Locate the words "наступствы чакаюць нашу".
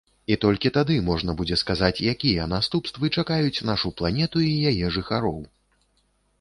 2.55-3.95